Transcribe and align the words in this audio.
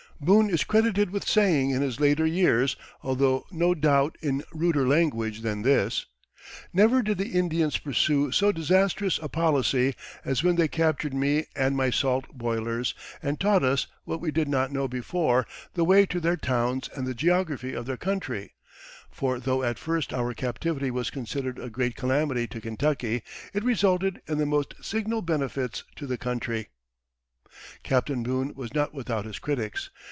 Boone 0.23 0.51
is 0.51 0.63
credited 0.63 1.09
with 1.09 1.27
saying 1.27 1.71
in 1.71 1.81
his 1.81 1.99
later 1.99 2.27
years, 2.27 2.75
although 3.01 3.43
no 3.49 3.73
doubt 3.73 4.19
in 4.21 4.43
ruder 4.53 4.87
language 4.87 5.39
than 5.41 5.63
this: 5.63 6.05
"Never 6.71 7.01
did 7.01 7.17
the 7.17 7.29
Indians 7.29 7.79
pursue 7.79 8.31
so 8.31 8.51
disastrous 8.51 9.17
a 9.23 9.27
policy 9.29 9.95
as 10.23 10.43
when 10.43 10.57
they 10.57 10.67
captured 10.67 11.15
me 11.15 11.47
and 11.55 11.75
my 11.75 11.89
salt 11.89 12.25
boilers, 12.37 12.93
and 13.23 13.39
taught 13.39 13.63
us, 13.63 13.87
what 14.03 14.21
we 14.21 14.29
did 14.29 14.47
not 14.47 14.71
know 14.71 14.87
before, 14.87 15.47
the 15.73 15.83
way 15.83 16.05
to 16.05 16.19
their 16.19 16.37
towns 16.37 16.87
and 16.95 17.07
the 17.07 17.15
geography 17.15 17.73
of 17.73 17.87
their 17.87 17.97
country; 17.97 18.53
for 19.09 19.39
though 19.39 19.63
at 19.63 19.79
first 19.79 20.13
our 20.13 20.35
captivity 20.35 20.91
was 20.91 21.09
considered 21.09 21.57
a 21.57 21.67
great 21.67 21.95
calamity 21.95 22.45
to 22.45 22.61
Kentucky, 22.61 23.23
it 23.55 23.63
resulted 23.63 24.21
in 24.27 24.37
the 24.37 24.45
most 24.45 24.75
signal 24.81 25.23
benefits 25.23 25.83
to 25.95 26.05
the 26.05 26.17
country." 26.19 26.67
Captain 27.81 28.21
Boone 28.21 28.53
was 28.53 28.71
not 28.75 28.93
without 28.93 29.25
his 29.25 29.39
critics. 29.39 29.89